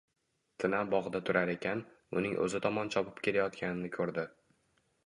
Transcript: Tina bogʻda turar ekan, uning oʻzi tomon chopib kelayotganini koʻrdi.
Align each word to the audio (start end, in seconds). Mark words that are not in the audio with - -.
Tina 0.63 0.79
bogʻda 0.93 1.21
turar 1.27 1.51
ekan, 1.55 1.85
uning 2.21 2.35
oʻzi 2.47 2.63
tomon 2.67 2.93
chopib 2.97 3.25
kelayotganini 3.29 3.95
koʻrdi. 4.01 4.27